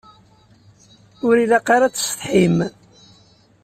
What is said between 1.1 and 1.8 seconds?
Ur ilaq